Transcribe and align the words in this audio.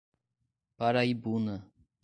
Paraibuna 0.77 1.53